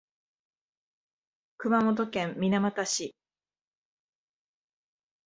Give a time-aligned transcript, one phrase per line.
[1.59, 3.15] 熊本県水俣市